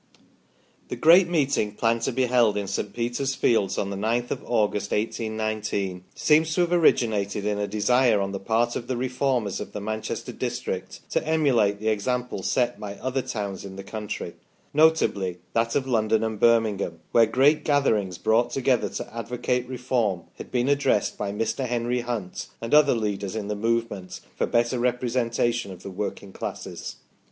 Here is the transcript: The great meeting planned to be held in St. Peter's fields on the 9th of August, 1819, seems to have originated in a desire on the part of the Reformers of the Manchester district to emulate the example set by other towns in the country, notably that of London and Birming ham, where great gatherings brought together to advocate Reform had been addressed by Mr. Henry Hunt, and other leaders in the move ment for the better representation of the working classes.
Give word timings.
The 0.87 0.95
great 0.95 1.27
meeting 1.27 1.73
planned 1.75 2.01
to 2.01 2.11
be 2.11 2.25
held 2.25 2.57
in 2.57 2.65
St. 2.65 2.91
Peter's 2.91 3.35
fields 3.35 3.77
on 3.77 3.91
the 3.91 3.95
9th 3.95 4.31
of 4.31 4.43
August, 4.49 4.89
1819, 4.89 6.05
seems 6.15 6.55
to 6.55 6.61
have 6.61 6.73
originated 6.73 7.45
in 7.45 7.59
a 7.59 7.67
desire 7.67 8.19
on 8.19 8.31
the 8.31 8.39
part 8.39 8.75
of 8.75 8.87
the 8.87 8.97
Reformers 8.97 9.59
of 9.59 9.73
the 9.73 9.79
Manchester 9.79 10.31
district 10.31 11.01
to 11.11 11.23
emulate 11.23 11.79
the 11.79 11.89
example 11.89 12.41
set 12.41 12.79
by 12.79 12.95
other 12.95 13.21
towns 13.21 13.63
in 13.63 13.75
the 13.75 13.83
country, 13.83 14.33
notably 14.73 15.37
that 15.53 15.75
of 15.75 15.85
London 15.85 16.23
and 16.23 16.39
Birming 16.39 16.79
ham, 16.79 17.01
where 17.11 17.27
great 17.27 17.63
gatherings 17.63 18.17
brought 18.17 18.49
together 18.49 18.89
to 18.89 19.15
advocate 19.15 19.67
Reform 19.69 20.23
had 20.39 20.51
been 20.51 20.67
addressed 20.67 21.15
by 21.15 21.31
Mr. 21.31 21.67
Henry 21.67 21.99
Hunt, 22.01 22.47
and 22.59 22.73
other 22.73 22.95
leaders 22.95 23.35
in 23.35 23.49
the 23.49 23.55
move 23.55 23.91
ment 23.91 24.19
for 24.35 24.47
the 24.47 24.51
better 24.51 24.79
representation 24.79 25.71
of 25.71 25.83
the 25.83 25.91
working 25.91 26.33
classes. 26.33 26.95